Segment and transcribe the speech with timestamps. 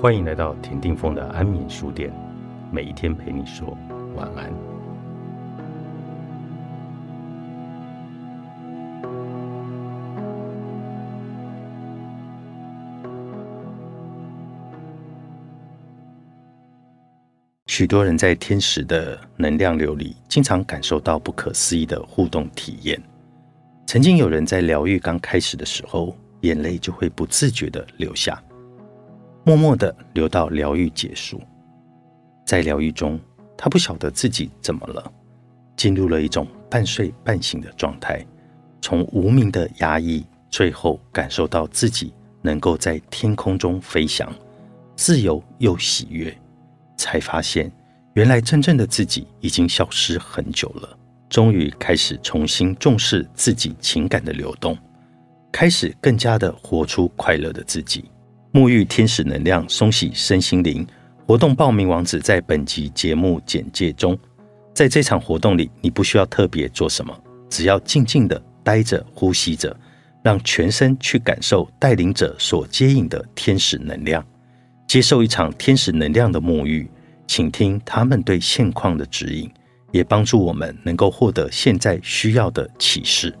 [0.00, 2.10] 欢迎来到田定峰的安眠书店，
[2.72, 3.76] 每一天陪你说
[4.16, 4.50] 晚安。
[17.66, 22.98] 许多人在天使的能量流里，经常感受到不可思议的互动体验。
[23.86, 28.42] 曾经有人在疗愈刚开始的时候，眼泪就会不自觉的流下。
[29.44, 31.40] 默默的流到疗愈结束，
[32.44, 33.18] 在疗愈中，
[33.56, 35.12] 他不晓得自己怎么了，
[35.76, 38.24] 进入了一种半睡半醒的状态，
[38.82, 44.30] 从无名的压抑，最后感受到自己能够在天空中飞翔，
[44.94, 46.36] 自由又喜悦，
[46.96, 47.72] 才发现
[48.14, 50.98] 原来真正的自己已经消失很久了。
[51.30, 54.76] 终于开始重新重视自己情感的流动，
[55.52, 58.10] 开始更加的活出快乐的自己。
[58.52, 60.84] 沐浴天使能量，松洗身心灵。
[61.24, 64.18] 活动报名网址在本集节目简介中。
[64.74, 67.16] 在这场活动里，你不需要特别做什么，
[67.48, 69.76] 只要静静的待着，呼吸着，
[70.24, 74.24] 让全身去感受带领者所接引的天使能量，
[74.88, 76.90] 接受一场天使能量的沐浴，
[77.28, 79.48] 请听他们对现况的指引，
[79.92, 83.32] 也帮助我们能够获得现在需要的启示。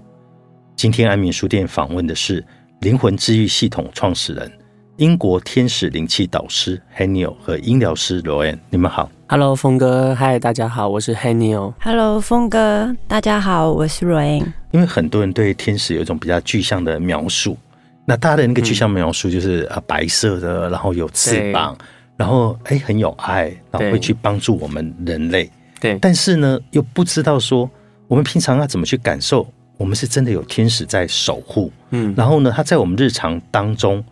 [0.76, 2.46] 今天安眠书店访问的是
[2.82, 4.52] 灵魂治愈系统创始人。
[5.00, 9.10] 英国天使灵气导师 Haniel 和音疗师 Roan，你们好。
[9.28, 11.72] Hello，峰哥，嗨，大家好，我是 Haniel。
[11.80, 14.44] Hello，峰哥，大家好，我是 Roan。
[14.72, 17.56] 因为很多人对天使有一种比较具象的描述，
[18.04, 21.74] 那大家的那个具象描述就是啊，白色的，然后有翅膀，
[22.18, 25.50] 然后哎很有爱，然后会去帮助我们人类。
[25.80, 27.66] 对，但是呢，又不知道说
[28.06, 31.72] 我们平常要怎么去感受，我们是真的有天使在守护。
[31.88, 34.04] 嗯，然后呢，他在我们日常当中。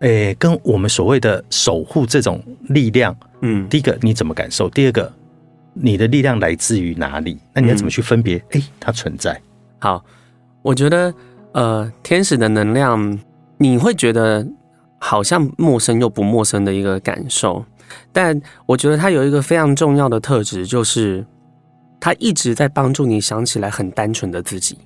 [0.00, 4.68] 诶，跟我们所谓的守护这种力量，嗯，第一个你怎么感受？
[4.68, 5.10] 第二个，
[5.72, 7.38] 你的力量来自于哪里？
[7.54, 8.36] 那你要怎么去分别？
[8.50, 9.40] 哎，它存在。
[9.78, 10.04] 好，
[10.62, 11.14] 我觉得，
[11.52, 13.18] 呃，天使的能量，
[13.56, 14.46] 你会觉得
[14.98, 17.64] 好像陌生又不陌生的一个感受，
[18.12, 21.24] 但我觉得它有一个非常重要的特质，就是
[21.98, 24.76] 它一直在帮助你想起来很单纯的自己，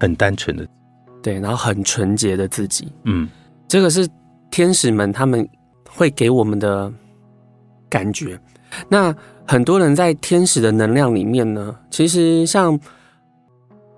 [0.00, 0.66] 很单纯的，
[1.22, 3.26] 对，然后很纯洁的自己，嗯，
[3.66, 4.06] 这个是。
[4.52, 5.48] 天使们他们
[5.90, 6.92] 会给我们的
[7.90, 8.38] 感觉，
[8.88, 9.12] 那
[9.44, 12.78] 很多人在天使的能量里面呢，其实像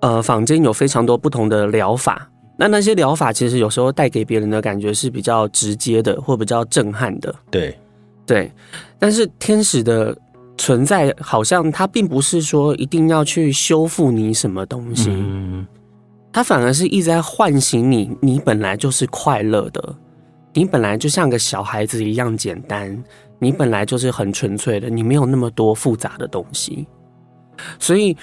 [0.00, 2.26] 呃坊间有非常多不同的疗法，
[2.56, 7.76] 那那些疗法其实有时候带给别人的感觉是比较直接的或比较震撼的，对。
[8.26, 8.50] 对，
[8.98, 10.16] 但是天使的
[10.56, 15.66] 存在好像它并不是说一定要去修复你什么东西，嗯，
[16.32, 19.94] 它反而是一直在唤醒你，你本来就是快乐的。
[20.54, 23.02] 你本来就像个小孩子一样简单，
[23.38, 26.86] 你本来就是很纯粹的，你没有那么多复杂的东西。
[27.78, 28.16] 所以，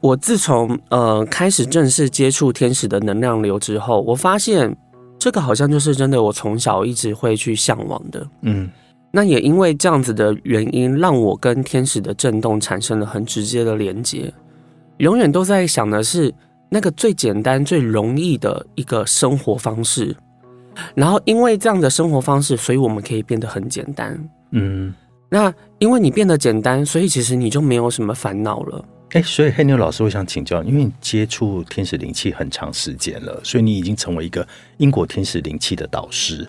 [0.00, 4.74] 我自从呃开始正式接触天使的能量流之后，我发现
[5.18, 8.26] 这个好像就是真的，我从小一直会去向往的。
[8.42, 8.70] 嗯，
[9.10, 14.32] 那也因为这样子的原因，让我跟天使的震动产生了很直接的连接。
[14.98, 16.32] 永远都在想的是
[16.68, 20.14] 那个最简单、最容易的一个生活方式。
[20.94, 24.18] 然后，因为这样的生活方式，所以我们可以变得很简单。
[24.52, 24.94] 嗯，
[25.28, 28.84] 那因为你变得简单，所以其实你就没有什么烦恼了。
[29.12, 34.46] 哎，所以黑牛老师，我想请教，因为你接触天使灵气很长时间了，所以你已经成为一个
[34.76, 36.46] 英国天使灵气的导师。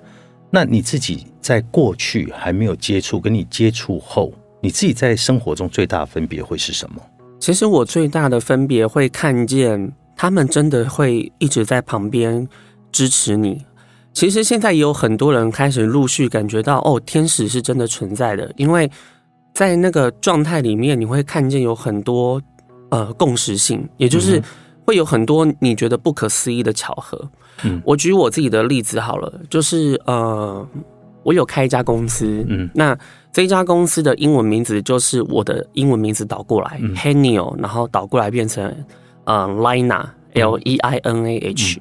[0.51, 7.01] 那你自己在过去还没有接触，跟你接触后，你自己在生活中最大的分别会是什么？
[7.39, 12.45] 其实我最大的分别会看见他们真的会一直在旁边
[12.91, 13.63] 支持你。
[14.11, 18.89] 其实现在也有很多人开始陆续感觉到，哦，天使是真的存在的，因为
[19.53, 22.41] 在那个状态里面，你会看见有很多
[22.89, 24.41] 呃共识性，也就是
[24.85, 27.29] 会有很多你觉得不可思议的巧合。
[27.63, 30.67] 嗯，我举我自己的例子好了，就是呃，
[31.23, 32.97] 我有开一家公司，嗯，那
[33.31, 38.73] 这家公司的英文名字就是我的英文名字倒过来，Haniel，然后倒过来变成
[39.23, 41.79] 呃 Lina，L E I N A H，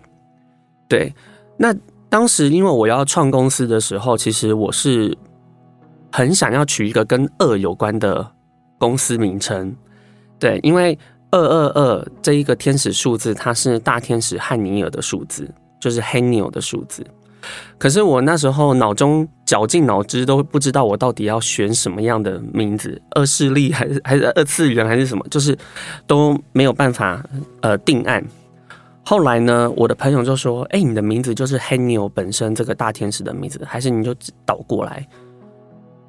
[0.86, 1.12] 对，
[1.56, 1.74] 那。
[2.08, 5.16] 当时因为我要创公司的时候，其实我是
[6.10, 8.26] 很想要取一个跟二有关的
[8.78, 9.74] 公司名称，
[10.38, 10.98] 对，因为
[11.30, 15.46] 二二二这一个天使数字，它是大天使汉尼尔的数字，
[15.78, 17.06] 就是 Haniel 的数字。
[17.78, 25.56] 可是我那时候脑中绞尽脑汁都不知道我到底要选什么样的名字，二势力还是还是二次元还是什么，就是
[26.06, 27.22] 都没有办法
[27.60, 28.24] 呃定案。
[29.08, 34.14] 后来呢，我的朋友就说：“哎，你的名字就是 Haniel 本身这个大天使的名字，还是你就
[34.44, 35.08] 倒过来？”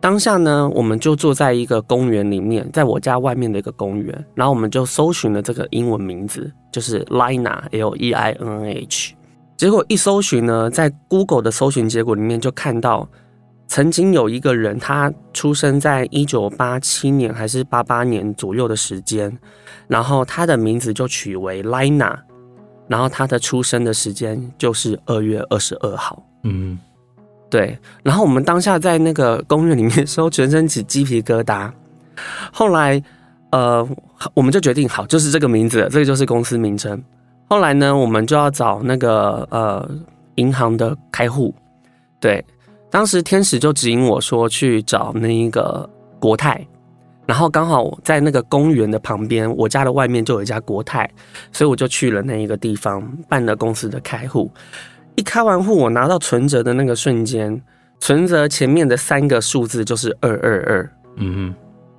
[0.01, 9.13] 当下呢，我们就坐在一个公园里面，在我家外面的一个公园，然后我们就搜寻了这个英文名字，就是 Lina，L E I N N H。
[9.55, 13.07] 结果一搜寻呢，在 Google 的搜寻结果里面就看到，
[13.69, 19.31] 曾经有一个人，他出生在一九八七年还是八八年左右的时间，
[19.87, 22.17] 然后他的名字就取为 Lina，
[22.89, 26.21] 然后他的出生的时间就是二月二十二号。
[26.43, 26.77] 嗯，
[27.49, 31.71] 对，然后我们当下在那个公园里面的时候，全身起鸡皮疙瘩。
[32.51, 33.01] 后来，
[33.51, 33.87] 呃，
[34.33, 37.01] 我们就决定好，就是这个名字，这个就是公司名称。
[37.47, 39.89] 后来呢，我们就要找那个呃
[40.35, 41.53] 银行的开户。
[42.19, 42.43] 对，
[42.89, 45.89] 当时天使就指引我说去找那一个
[46.19, 46.65] 国泰，
[47.29, 51.07] 然后刚好在那个公园的旁边，我家的外面就有一家国泰，
[51.51, 54.51] 所以我就去了那一个地方办了公司的开户。
[55.15, 57.61] 一开完户，我拿到存折的那个瞬间，
[57.99, 61.53] 存折前面的三个数字就是二二二，嗯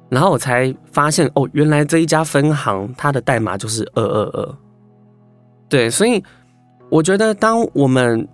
[0.08, 4.54] 然后我才发现哦，原来这一家分行它的代码就是二二二。
[5.68, 6.20] 对，所以
[6.90, 8.26] 我觉得，当我们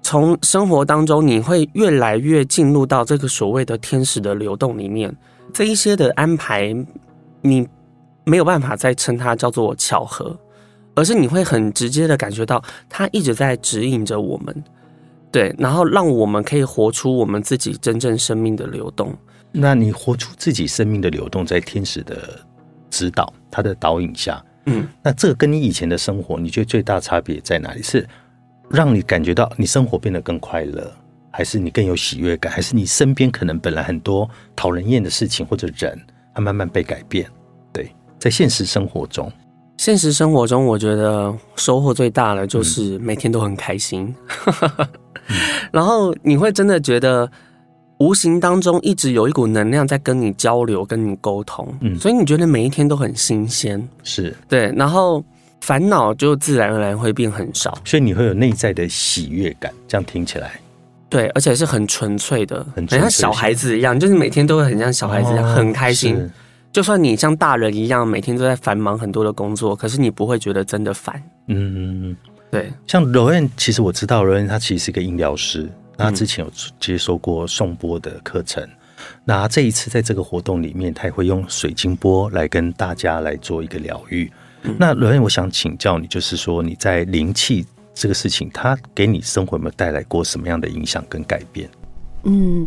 [0.00, 5.12] 从生活当中，你会越来越进入到这个所谓的天使的流动里面，
[5.54, 6.74] 这一些的安排，
[7.40, 7.66] 你
[8.24, 10.36] 没有办法再称它叫做巧合，
[10.96, 14.64] 而是你会很直接的感觉到，它一直在指引着我们，
[15.30, 19.16] 对，然后让我们可以活出我们自己真正生命的流动。
[19.52, 22.18] 那你活出自己生命的流动，在天使的
[22.90, 27.80] 指导、他的导引下，嗯，那这个跟你以前的生活，你觉得最大差别在哪里？
[27.80, 28.04] 是
[28.68, 30.92] 让你感觉到你生活变得更快乐，
[31.36, 36.00] 还是你更有喜悦感，还是你身边可能本来很多讨人厌的事情或者人，
[36.32, 37.28] 它慢慢被改变？
[37.72, 37.90] 对，
[38.20, 39.30] 在现实生活中，
[39.76, 44.14] 现实生活中，我觉得收获最大的就是每天都很开心，
[45.72, 47.28] 然后你会真的觉得
[47.98, 51.98] 无形当中一直有一股能量在跟你交流、跟你沟通，嗯。
[51.98, 55.20] 所以你觉得每一天都很新鲜，是，对，然后
[55.60, 59.72] 烦恼就自然而然会变很少，所以你会有内在的喜悦感。
[59.88, 60.60] 这样听起来，
[61.14, 66.28] 对，而且是很纯粹的，很纯粹像小孩子一样，就是每天都会很像小孩子一样、哦很开心。
[66.72, 72.16] 就算你像大人一样，每天都在繁忙很多的工作，可是你不会觉得真的烦，嗯，
[72.50, 76.50] 对，像柔恩，其实我知道柔恩他其实是一个音疗师，那他之前有
[76.80, 78.68] 接受过颂钵的课程。
[79.24, 84.28] 那这一次在这个活动里面，他也会用水晶波来跟大家来做一个疗愈。
[84.76, 91.68] 那罗恩，我想请教你，就是说你在灵气这个事情，它给你生活有没有带来过什么样的影响跟改变？
[92.24, 92.66] 嗯，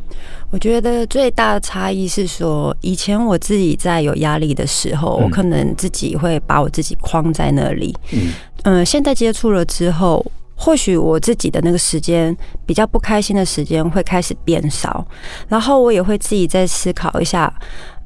[0.51, 7.95] 我觉得最大的差异是说，以前我自己在有压力的时候，嗯我可能自己会把我自己框在那里。
[8.13, 8.33] 嗯
[8.63, 10.23] 嗯、现在接触了之后，
[10.55, 12.35] 或许我自己的那个时间
[12.67, 15.03] 比较不开心的时间会开始变少，
[15.47, 17.51] 然后我也会自己再思考一下，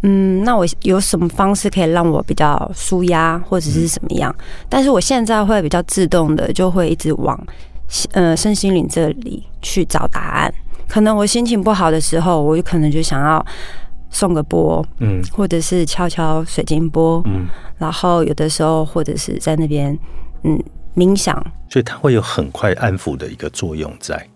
[0.04, 4.36] 嗯，那我有什么方式可以让我比较舒压，或者是怎么样？
[4.68, 7.40] 但是我现在会比较自动的，就会一直往
[8.14, 10.54] 呃身心灵这里去找答案。
[10.88, 13.46] 可能我心情不好的时候，我就可能就想要
[14.10, 17.48] 送个波，嗯或者是敲敲水晶波，嗯，
[17.78, 19.98] 然后有的时候或者是在那边
[20.44, 20.62] 嗯
[20.96, 21.36] 冥想，
[21.70, 24.28] 所以它会有很快安抚的一个作用在。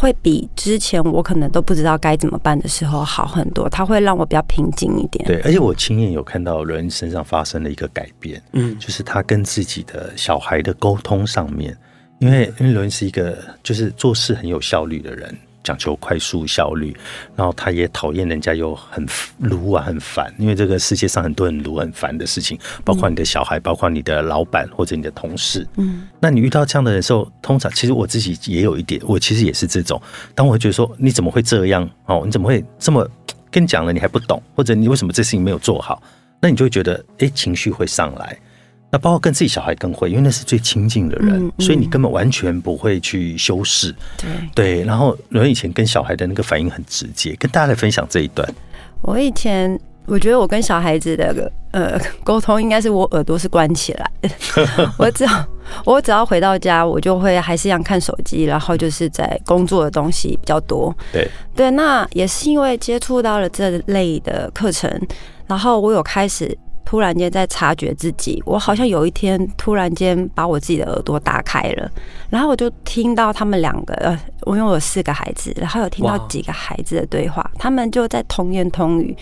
[0.00, 3.68] 会比之前我可能都不知道该怎么办的时候好很多。
[3.68, 5.22] 它会让我比较平静一点。
[5.26, 11.76] 对，而且我亲眼有看到人身上发生了一个改变，嗯就是他跟自己的小孩的沟通上面，
[12.18, 16.96] 因为因为伦是一个就是做事很有效率的人，讲求快速效率，
[17.36, 19.06] 然后他也讨厌人家有很
[19.38, 30.00] 鲁啊很烦，因为这个世界上很多很鲁很烦的事情，包括你的小孩，包括你的老板或者你的同事，嗯那你遇到这样的人的时候，通常其实我自己也有一点，我其实也是这种。
[30.34, 32.22] 当我会觉得说你怎么会这样哦？
[32.24, 33.08] 你怎么会这么
[33.50, 36.02] 跟你讲了你还不懂，或者你为什么这事情没有做好？
[36.40, 38.38] 那你就会觉得哎情绪会上来。
[38.92, 43.94] 那包括跟自己小孩更会，因为那是最亲近的人，嗯嗯所以你根本完全不会去修饰。
[44.16, 48.46] 对对，然后我以前跟小孩的那个反应很直接，跟大家来分享这一段。
[49.02, 54.30] 我以前我觉得我跟小孩子的呃沟通，应该是我耳朵是关起来的，
[54.98, 55.46] 我只要
[55.84, 60.92] 我只要回到家，我就会还是一样看手机，然后就是在工作的东西比较多。
[61.12, 64.90] 对，对，那也是因为接触到了这类的课程，
[65.46, 66.56] 然后我有开始
[66.90, 71.88] 突然间在察觉自己，我好像有一天突然间把我自己的耳朵打开了，
[72.28, 79.16] 然后我就听到他们两个，呃，我因为我有四个孩子，然后有听到几个孩子的对话，他们就在童言童语，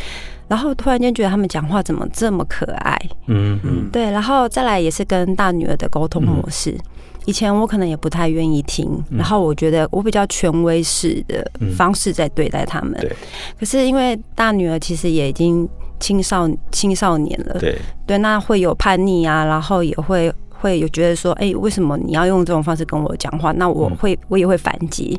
[0.48, 3.90] 然后突然间觉得他们讲话怎么这么可爱，嗯嗯。
[3.92, 6.74] 对，然后再来也是跟大女儿的沟通模式。
[7.26, 11.46] 以前我可能也不太愿意听，然后我觉得我比较权威式的
[11.76, 12.98] 方式在对待他们。
[12.98, 13.14] 对。
[13.60, 15.68] 可是因为大女儿其实也已经
[16.00, 23.52] 青少青少年了，对，对，那会有叛逆啊，然后也会会有觉得说，哎、为什么你要用这种方式跟我讲话？
[23.52, 25.18] 那我会、我也会反击。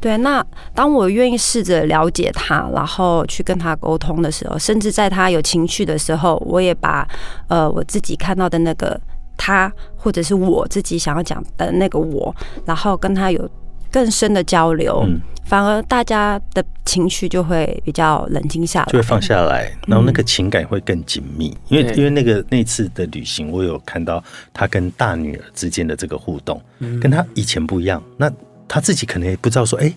[0.00, 7.06] 对，那当我愿意试着了解他，然后去跟他沟通的时候，甚至在他有情绪的时候，我也把
[7.48, 9.00] 呃我自己看到的那个
[9.36, 13.48] 他，或者是我自己想要讲的那个我，然后跟他有
[13.92, 15.20] 更深的交流，嗯。
[15.44, 24.22] 反而大家的情绪就会比较冷静下来，就会放下来，然后那个情感会更紧密，因为因为那个那次的旅行，我有看到
[24.54, 26.62] 他跟大女儿之间的这个互动，
[27.00, 28.02] 跟他以前不一样。
[28.16, 28.32] 那
[28.66, 29.92] 他自己可能也不知道说，哎、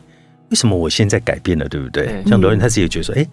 [0.50, 2.08] 为什么我现在改变了，对不对？
[2.08, 2.26] 对。
[2.26, 3.26] 像罗恩他自己也觉得说，哎、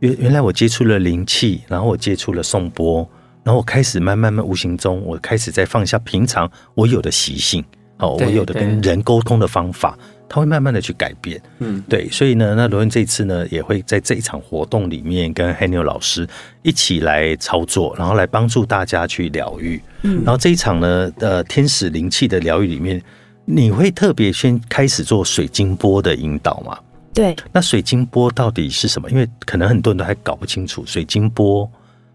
[0.00, 3.08] 原原来我接触了灵气，然后我接触了颂钵，
[3.42, 7.64] 然后我开始慢慢慢无形中，我开始在放下平常我有的习性，
[8.00, 9.96] 哦，我有的跟人沟通的方法，
[10.28, 11.40] 他会慢慢的去改变。
[11.58, 16.26] 嗯，对，所以呢，那罗恩这次呢，也会在这一场活动里面跟 e l 老师
[16.62, 19.80] 一起来操作，然后来帮助大家去疗愈。
[20.02, 23.02] 嗯，然后这一场呢，呃，天使灵气的疗愈里面，
[23.44, 26.78] 你会特别先开始做水晶波的引导嘛？
[27.12, 27.36] 对。
[27.52, 29.10] 那水晶波到底是什么？
[29.10, 31.70] 因为可能很多人都还搞不清楚水晶波。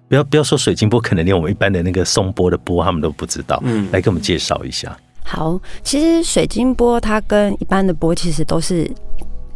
[0.07, 3.59] 不要不要说水晶波，可能连我们一般的那个颂钵的波，他们都不知道。
[3.65, 4.95] 嗯来给我们介绍一下。
[5.27, 8.89] 好，其实水晶波它跟一般的波其实都是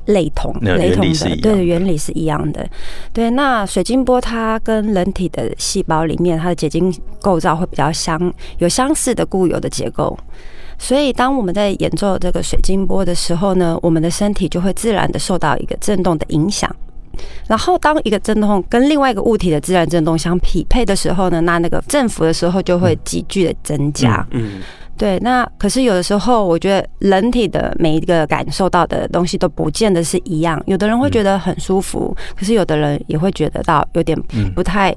[0.06, 2.68] 类同、那雷同的对，原理是一样的。
[3.14, 8.20] 对，那水晶波它跟人体的细胞里面它的结晶构造会比较相
[8.58, 10.18] 有相似的固有的结构。
[10.80, 16.74] 所以，当我们在演奏这个水晶波的时候呢，我们的身体就会自然的受到一个震动的影响。
[17.48, 24.26] 然后，当一个震动跟另外一个物体的自然震动相匹配的时候呢，那那个振幅的时候就会急剧的增加。
[24.32, 24.62] 嗯，
[25.00, 30.62] 对，那可是有的时候，我觉得人体的每一个感受到的东西都不见得是一样。
[30.68, 34.94] 有的人会觉得很舒服，可是有的人也会觉得到有点嗯不太、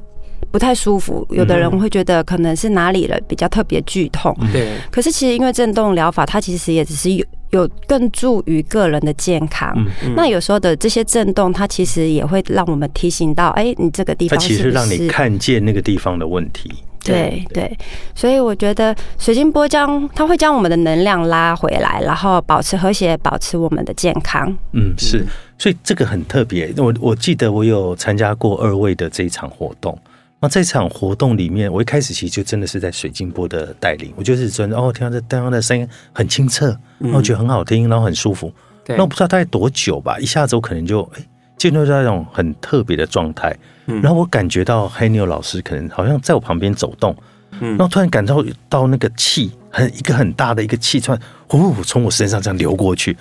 [0.50, 1.24] 不太舒服。
[1.30, 4.36] 有的人会觉得可能是哪里了比较特别剧痛。
[4.52, 9.72] 对，可是其实因为震动疗法，它其实也只是有有更助于个人的健康。
[10.02, 16.72] 嗯那有时候的这些震动，它其实也会让我们提醒到，哎、你这个地方是不其实让你看见那个地方的问题。
[17.04, 17.78] 对对，
[18.14, 24.56] 所以我觉得水晶波将它会将我们的能量拉回来，然后保持和谐，保持我们的健康。
[24.72, 25.26] 嗯，是，
[25.58, 26.72] 所以这个很特别。
[26.76, 29.98] 我我记得我有参加过二位的这一场活动。
[30.44, 38.52] 那这场活动里面，我一开始其实就真的是在水晶波的带领，我就是真的哦，听到这刚刚的声音很清澈，然后觉得很好听，然后很舒服。
[38.84, 41.22] 对那我不知道大概多久吧，一下子我可能就哎
[41.56, 47.16] 进入到一种很特别的状态，嗯然后我感觉到黑妞老师可能好像在我旁边走动，
[47.60, 53.16] 嗯然后突然感到到那个气很一个很大的一个气突然呼从我身上这样流过去，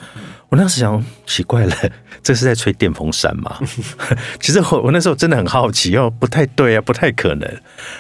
[0.50, 1.76] 我那时想奇怪了，
[2.24, 3.58] 这是在吹电风扇吗？
[4.40, 7.50] 其实我我那时候真的很好奇，哦，不太对啊，不太可能。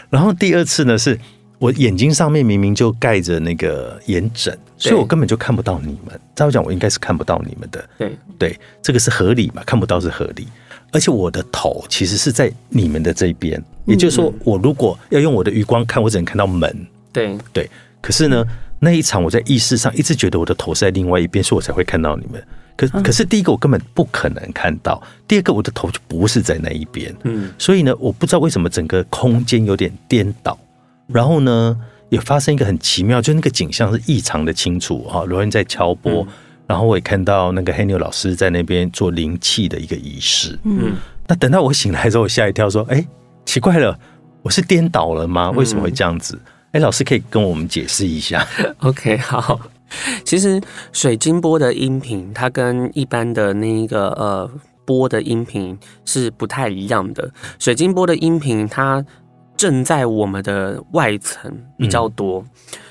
[0.09, 1.17] 然后第二次呢，是
[1.59, 6.19] 我眼睛上面明明就盖着那个眼枕，所以我根本就看不到你们。
[6.35, 7.87] 照讲，我应该是看不到你们的。
[7.97, 9.61] 对，对，这个是合理嘛？
[9.65, 10.47] 看不到是合理，
[10.91, 16.87] 而且我的头其实是在你们的这边，也就是说，我如果要用我的余光看，我只能看到门。
[17.13, 17.69] 对，对，
[18.01, 18.45] 可是呢，
[18.79, 22.43] 那一场我在意识上一直觉得我的头是在另外一边，所以我才会看到你们。
[22.77, 30.57] 可可是第一个我根本不可能看到，第二个我的头就不是在那一边，嗯，所以呢，我不知道为什么整个空间有点颠倒，
[31.07, 31.77] 然后呢，
[32.09, 36.25] 也发生一个很奇妙，就那个景象是异常的清楚哈，罗恩在敲钵，
[36.71, 40.93] 然后我也看到那个黑牛老师在那边做灵气的一个仪式，嗯，
[41.27, 43.05] 那等到我醒来之后，我吓一跳，说：“哎、
[43.45, 43.99] 奇怪了，
[44.41, 45.51] 我是颠倒了吗？
[45.51, 46.39] 为什么会这样子？”
[46.71, 48.47] 哎、老师可以跟我们解释一下。
[48.79, 49.59] OK， 好。
[50.23, 50.61] 其实
[50.93, 54.49] 水晶波的音频，它跟一般的那个呃
[54.85, 57.29] 波的音频是不太一样的。
[57.59, 59.05] 水晶波的音频，它
[59.57, 62.45] 正在我们的外层比较多，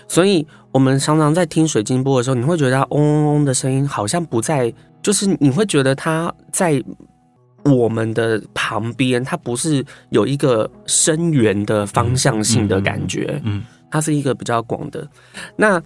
[0.06, 4.72] 所以我们常常在听水晶波的时候，你会觉得它嗡嗡嗡的声音好像不在，
[5.02, 6.82] 就是你会觉得它在
[7.64, 13.40] 我们的旁边，它不是有一个声源的方向性的感觉。
[13.44, 13.62] 嗯
[13.92, 15.04] 它是一个比较广的。
[15.56, 15.82] 那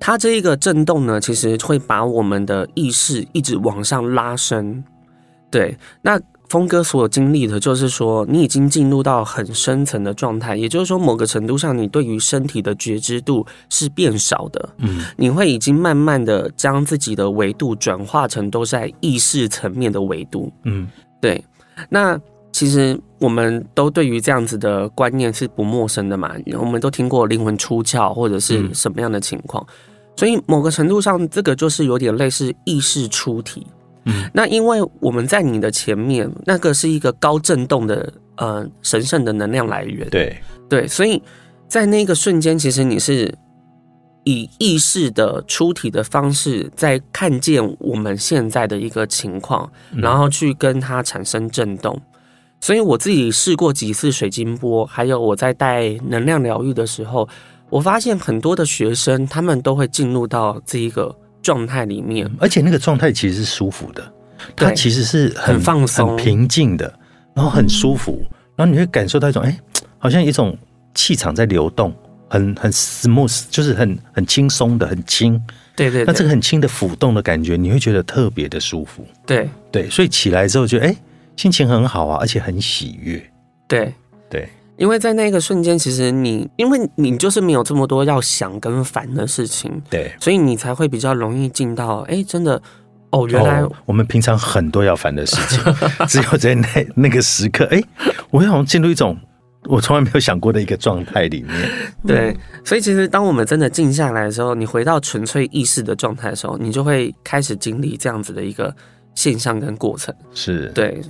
[0.00, 4.82] 它这一个震动呢，其实会把我们的意识一直往上拉伸。
[5.50, 14.68] 对，那峰哥所经历的，就是说你已经进入到很深层的状态，也就是说，某个程度上，你对于身体的觉知度是变少的。
[14.78, 20.52] 嗯，你会已经慢慢的将自己的维度转化成都在意识层面的维度。
[20.64, 20.88] 嗯，
[21.20, 21.42] 对。
[21.88, 22.16] 那
[22.52, 29.66] 其实我们都对于这样子的观念是不陌生的嘛，我们都听过灵魂出窍或者是什么样的情况，
[30.14, 33.66] 所以某个程度上，这个就是有点类似意识出体。
[34.04, 40.36] 嗯，那因为我们在你的前面，那个是一个高震动的呃神圣的能量来源，对。
[40.66, 41.22] 对，所以
[41.68, 43.32] 在那个瞬间，其实你是
[44.24, 52.00] 以意识的出体的方式，在看见我们现在的一个情况，然后去跟它产生震动。
[52.60, 57.28] 所以我自己试过几次水晶波，还有我在带能量疗愈的时候，
[57.68, 62.28] 我发现很多的学生他们都会进入到这一个状态里面。
[62.40, 64.12] 而且那个状态其实是舒服的，
[64.56, 66.92] 它其实是很很放松很平静的，
[67.34, 69.56] 然后很舒服，然后你会感受到一种哎，
[69.98, 70.56] 好像一种
[70.94, 71.94] 气场在流动，
[72.28, 75.40] 很很 smooth，就是很很轻松的，很轻。
[75.76, 79.06] 对对对那这个很轻的浮动的感觉，你会觉得特别的舒服。
[79.26, 80.96] 对对，所以起来之后觉得哎，
[81.36, 83.22] 心情很好啊，而且很喜悦。
[83.68, 83.92] 对。
[84.30, 90.12] 对，因为在那个瞬间，其实你因为你就是没有这么多要想跟烦的事情，对。
[90.20, 92.60] 所以你才会比较容易进到哎，真的
[93.10, 95.74] 哦，原来、哦、我们平常很多要烦的事情，
[96.08, 96.66] 只有在那
[96.96, 97.80] 那个时刻，哎，
[98.30, 99.16] 我好像进入一种
[99.68, 101.70] 我从来没有想过的一个状态里面。
[102.04, 108.74] 对，所以其实当我们真的静下来的时候，你回到纯粹意识的状态的时候，你就会开始经历这样子的一个
[109.14, 110.12] 现象跟过程。
[110.34, 111.00] 是，对，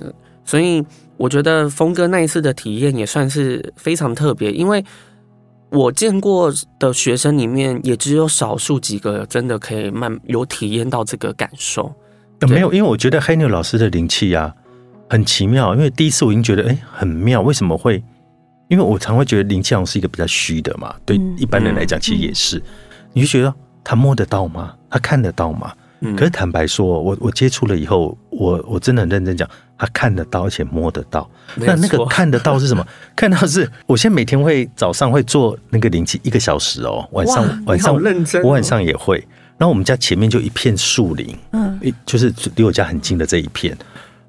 [0.45, 0.81] 所以
[1.17, 4.85] 我觉得峰哥那一次的体验也算是非常特别，因为
[5.69, 11.93] 我见过的学生里面，也只有少数几个真的可以慢有体验到这个感受。
[12.39, 14.53] 呃没有，因为我觉得黑牛老师的灵气啊
[15.09, 18.03] 很奇妙，因为第一次我已经觉得哎很妙，为什么会？
[18.67, 22.61] 因为我常会觉得灵气好像是一个比较虚的嘛，对嗯一般人来讲其实也是，
[23.13, 24.73] 你就觉得他摸得到吗？
[24.89, 25.71] 他看得到吗？
[26.01, 31.29] 嗯可是坦白说，我我接触了以后，我我真的很认真讲，他看得到，而且摸得到。
[31.55, 32.85] 那那个看得到是什么？
[33.15, 39.17] 看到是我现在每天会早上会做那个灵气一个小时哦，晚上晚上认真哦我晚上也会。
[39.57, 43.77] 然后我们家前面就一片树林，嗯，一就是离我家很近的这一片。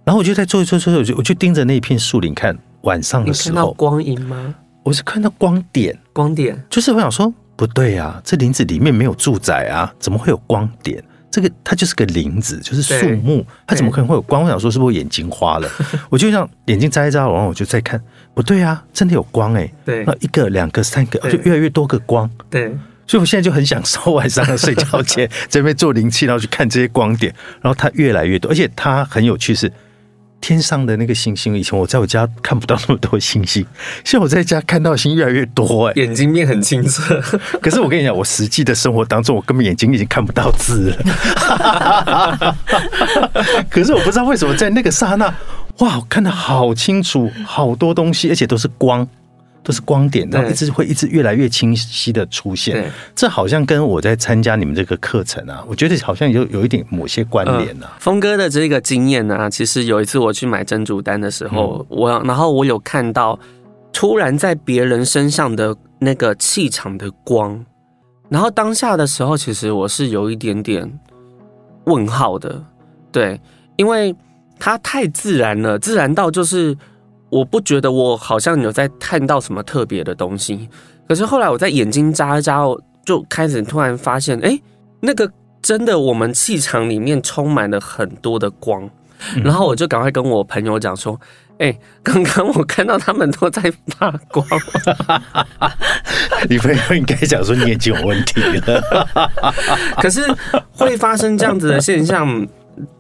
[0.05, 2.57] 然后我就在做一做做，我就我就盯着那一片树林看。
[2.83, 4.55] 晚上的时候，看到光影吗？
[4.85, 11.03] 我是看到光点，光点，就是我想说不对啊，这林子里面没有住宅啊，怎么会有光点？
[11.37, 14.43] 这个它就是个林子，就是树木，它怎么可能会有光？
[14.43, 15.69] 我想说是不是我眼睛花了？
[16.09, 18.01] 我就让眼睛眨一眨，然后我就再看，
[18.33, 22.31] 不对啊，真的有光哎、对那一个、两个、三个，就越来越多个光。
[22.49, 22.75] 对，
[23.07, 29.71] 所以我现在就很享受晚上的睡觉前 在那边做灵气，然后去看这些光点，然后它越来越多，而且它很有趣是。
[30.41, 33.67] 天上的那个星星，以前我在我家看不到那么多星星，
[34.05, 37.21] 现在我在家看到的星越来越多哎、眼睛变很清澈。
[37.61, 42.57] 可是我跟你讲，我实际的生活当中，我根本眼睛已经看不到字了。
[43.69, 45.27] 可是我不知道为什么在那个刹那，
[45.79, 49.07] 哇，我看得好清楚，好多东西，而且都是光，
[49.67, 52.89] 都是光点，然后对一直会一直越来越清晰的出现对。
[53.17, 57.97] 这好像跟我在参加你们这个课程啊，我觉得好像有有一点某些关联啊。
[57.99, 63.37] 峰哥的这个经验呢、其实有一次我去买珍珠丹的时候，我然后我有看到
[63.93, 67.67] 突然在别人身上的那个气场的光，
[68.29, 70.89] 然后当下的时候，其实我是有一点点
[71.87, 72.63] 问号的，
[73.11, 73.41] 对，
[73.75, 74.15] 因为
[74.61, 76.77] 它太自然了，自然到就是
[77.29, 80.69] 我不觉得我好像有在看到什么特别的东西，
[81.09, 82.61] 可是后来我在眼睛眨一眨，
[83.05, 84.59] 就开始突然发现，哎，
[85.01, 88.89] 那个真的我们气场里面充满了很多的光，
[89.43, 91.21] 然后我就赶快跟我朋友讲说，
[91.59, 93.63] 哎，刚刚我看到他们都在
[93.99, 94.47] 发光，
[96.49, 98.83] 你朋友应该讲说你眼睛有问题了。
[100.01, 100.23] 可是
[100.73, 102.47] 会发生这样子的现象。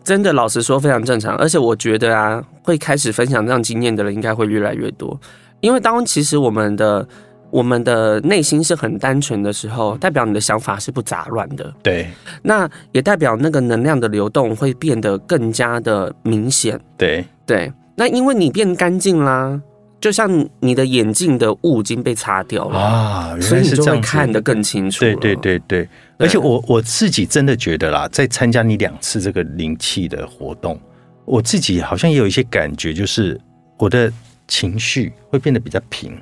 [0.02, 5.18] 真的，老实说非常正常，而且我觉得啊，会开始分享这样经验的人应该会越来越多，
[5.60, 7.06] 因为当其实我们的
[7.50, 12.08] 我们的内心是很单纯的时候，代表你的想法是不杂乱的，对
[12.42, 16.80] 那也代表那个能量的流动会变得更加的明显。
[16.96, 19.60] 对，对，那因为你变干净啦，
[20.00, 20.28] 就像
[20.60, 24.00] 你的眼镜的雾已经被擦掉了，啊，原所以你就会。
[24.00, 25.00] 看得更清楚。
[25.00, 30.80] 对对，对对，而且我我自己真的觉得啦，在参加你两次这个灵气的活动，
[31.24, 33.38] 我自己好像也有一些感觉，就是
[33.78, 34.12] 我的
[34.48, 36.16] 情绪会变得比较平，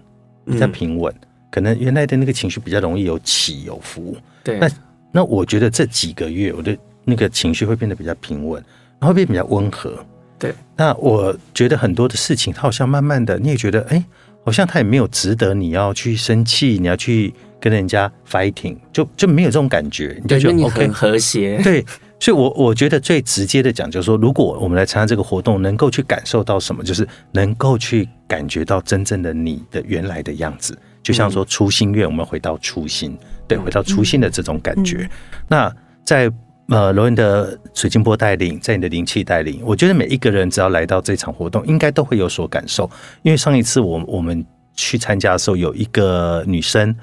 [0.45, 1.15] 比较嗯平稳。
[1.51, 4.69] 可能原来的那个情绪比较容易有起有伏，对那
[5.13, 8.61] 那我觉得这几个月我的那个情绪会变得比较平稳，
[8.99, 10.05] 然后会变得比较温和。
[10.37, 14.05] 对，那我觉得很多的事情，它好像慢慢的，你也觉得，哎，
[14.45, 17.33] 好像它也没有值得你要去生气，你要去
[17.65, 20.93] 跟人家 fighting，就就没有这种感觉，你就，觉得你 OK 很。
[20.93, 21.59] 和谐。
[21.63, 21.83] 对，
[22.21, 33.17] 所以我我觉得最直接的讲，就是说，如果我们来参加这个活动，能够去感受到什么，就是能够去感觉到真正的你的原来的样子，就像说初心愿，我们回到初心，
[33.49, 35.09] 对，回到初心的这种感觉。
[35.49, 35.75] 那
[36.05, 36.31] 在
[36.69, 42.91] 呃罗恩的水晶波带领，在你的灵气带领，我觉得每一个人只要来到这场活动，应该都会有所感受。
[43.23, 46.95] 因为上一次我我们去参加的时候，有一个女生，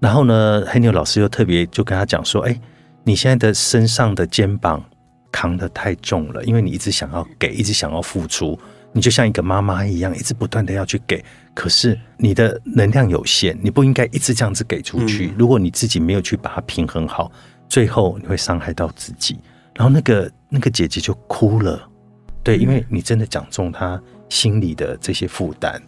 [0.00, 2.60] 然后呢，黑牛老师又特别就跟他讲说，哎、
[3.04, 4.82] 你现在的身上的肩膀
[5.30, 8.58] 扛得太重了，因为你一直想要给，一直想要付出，
[8.92, 11.22] 你就像一个妈妈一样，一直不断的要去给，
[11.54, 15.34] 可是你的能量有限，你不应该一直这样子给出去。
[15.36, 17.30] 如果你自己没有去把它平衡好，
[17.68, 19.38] 最后你会伤害到自己。
[19.74, 21.88] 然后那个那个姐姐就哭了，
[22.42, 25.80] 对，因为你真的讲中她心里的这些负担。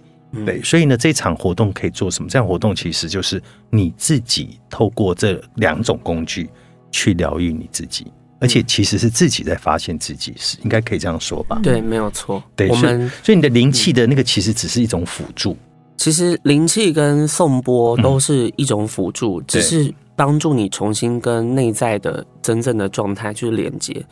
[0.47, 2.29] 对，所以呢，这场活动可以做什么？
[2.29, 6.49] 这样活动其实就是你自己透过这两种工具
[6.90, 8.07] 去疗愈你自己，
[8.40, 11.61] 而且其实是自己在发现自己，是应该可以这样说吧？
[11.62, 12.42] 对，没有错。
[12.57, 15.57] 对，我们所以你的灵气的那个其实只是一种辅助，
[15.97, 24.05] 其实灵气跟颂钵都是一种辅助，嗯只是帮助你重新跟内在的真正的状态去连接，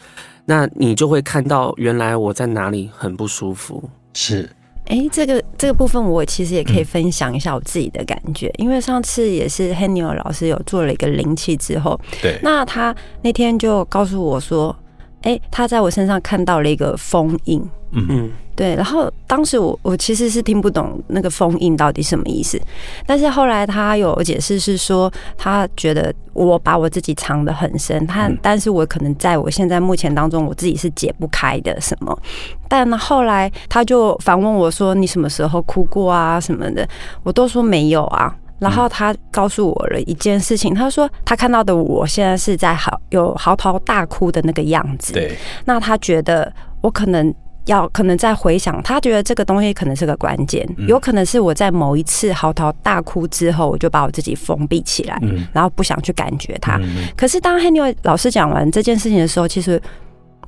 [0.44, 3.88] 那你就会看到原来我在哪里很不舒服。
[4.12, 4.50] 是
[4.90, 14.76] 哎，这个这个部分我其实也可以分享一下我自己的感觉，因为上次也是 h e n i o 老师有做了一个灵气之后，对，那他那天就告诉我说，
[15.22, 17.62] 哎，他在我身上看到了一个封印。
[17.92, 22.60] 嗯，对，然后当时我我其实是听不懂那个封印到底什么意思，
[23.06, 28.38] 但是后来他有解释是说，他觉得我把我自己藏得很深，他、嗯。
[28.42, 32.14] 但是我可能在我现在目前当中，我自己是解不开的什么，
[32.68, 36.86] 但呢后来他就反问我说，你什么时候哭过啊什么的，
[37.22, 38.36] 我都说没有啊。
[38.58, 47.34] 然后他告诉我了一件事情，他说他看到的我现在是在嚎有嚎啕大哭的那个样子，对，那他觉得我可能
[47.70, 50.86] 要可能在回想，他觉得这个东西可能是个关键，嗯。
[50.88, 55.46] 有可能是我在某一次嚎啕大哭之后，我就把我自己封闭起来，嗯。
[55.52, 56.76] 然后不想去感觉它。
[56.82, 59.80] 嗯可是当 Henry 老师讲完这件事情的时候，其实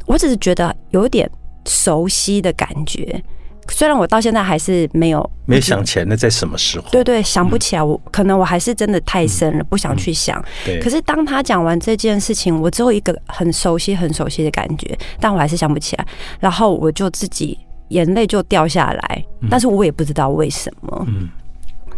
[0.06, 1.30] 我只是觉得有点
[1.64, 3.22] 熟悉的感觉，
[3.68, 6.86] 虽然我到现在还是没有没有想起来那在什么时候？
[6.90, 10.42] 对对，想不起来，我可能我还是真的太深了，不想去想。
[10.64, 16.06] 对，可是当他讲完这件事情，我只有一个很熟悉、很熟悉的感觉，但我还是想不起来。
[16.40, 21.04] 然后我就自己眼泪就掉下来，但是我也不知道为什么。
[21.08, 21.28] 嗯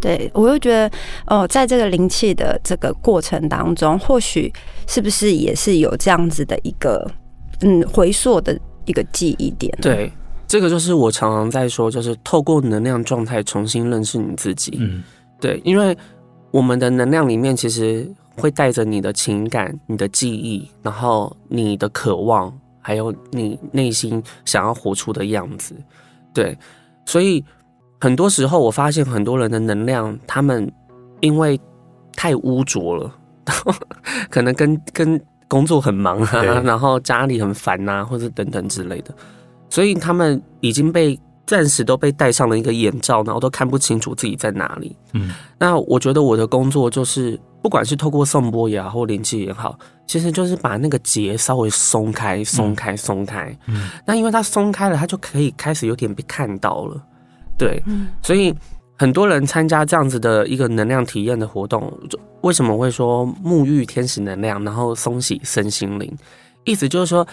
[0.01, 0.91] 对我又觉得，
[1.29, 4.53] 哦，在这个灵气的这个过程当中，或许
[4.87, 7.11] 是不是也是有这样子的一个
[7.61, 10.13] 嗯回溯的一个记忆点？，对，
[10.47, 14.77] 这个就是我常常在说，就是透过能量状态重新认识你自己。
[14.79, 15.03] 嗯
[15.41, 15.97] 对，因为
[16.51, 25.75] 我们的能量里面其实会带着你的情感、你的记忆，然后你的渴望，还有你内心想要活出的样子。
[26.33, 26.57] 对，
[27.05, 27.45] 所以
[28.01, 30.71] 很多时候我发现很多人的能量，他们
[31.21, 31.61] 因为
[32.15, 33.15] 太污浊了，
[34.31, 39.15] 可能跟跟工作很忙啊，然后家里很烦呐、或者等等之类的，
[39.75, 44.97] 所以他们已经被暂时都被戴上了一个眼罩，然后都看不清楚自己在哪里。
[45.15, 53.53] 嗯那我觉得我的工作就是，不管是透过颂钵也好，或灵气也好，其实就是把那个结稍微松开、松开、松开。
[53.67, 57.03] 嗯那因为它松开了，它就可以开始有点被看到了。
[57.59, 58.55] 对，嗯所以
[58.97, 66.17] 很多人参加这样子的一个能量体验的活动，就为什么会说沐浴天使能量，然后松洗身心灵？
[66.63, 67.27] 意思就是说，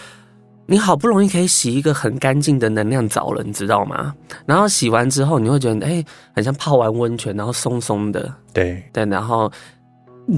[0.66, 4.14] 你好不容易可以洗一个很干净的能量澡了，你知道吗？
[4.46, 9.50] 然后洗完之后，你会觉得，哎、很像泡完温泉，然后松松的，对，对，然后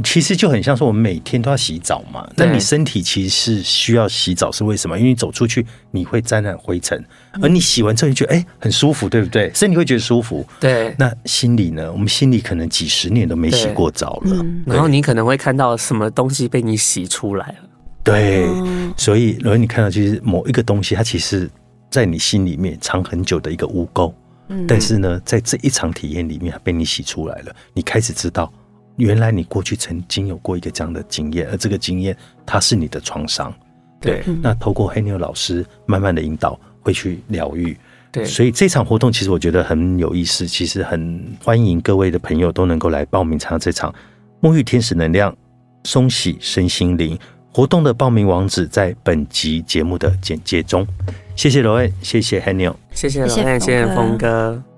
[0.03, 2.27] 其实就很像说我们每天都要洗澡嘛。
[2.37, 4.99] 那你身体其实是需要洗澡，是为什么？
[4.99, 7.05] 因为你走出去你会沾染灰尘，
[7.43, 9.53] 而你洗完之后你觉得哎、很舒服，对不对？
[9.55, 10.45] 身体会觉得舒服。
[10.59, 11.93] 对，那心里呢？
[11.93, 14.37] 我们心里可能几十年都没洗过澡了。
[14.43, 17.69] 嗯然后你可能会看到什么东西被你洗出来了。
[18.05, 21.51] 对，嗯所以如果你看到其实某一个东西，它其实
[21.90, 24.12] 在你心里面藏很久的一个污垢，
[24.49, 27.57] 嗯但是呢，在这一场体验里面，它被你洗出来了。
[27.73, 28.53] 你开始知道，
[28.97, 33.53] 原来你过去曾经有过一个这样的经验，而这个经验它是你的创伤。
[34.01, 37.75] 对那透过黑妞老师慢慢的引导，会去疗愈。
[38.12, 43.93] 对，所以这场活动其实我觉得很有意思，其实很欢迎各位的朋友都能够来报名参加这场
[44.43, 45.35] 沐浴天使能量
[45.85, 47.19] 松洗身心灵
[47.55, 50.85] 活动的报名网址在本集节目的简介中。
[51.37, 52.75] 谢谢罗恩，谢谢 Haniel。
[52.90, 54.74] 谢谢罗谢谢恩，谢谢峰哥峰哥。